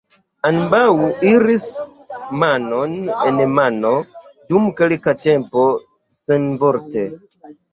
[0.49, 0.85] Ambaŭ
[1.31, 1.65] iris
[2.43, 2.95] manon
[3.27, 3.93] en mano
[4.49, 5.69] dum kelka tempo,
[6.25, 7.07] senvorte.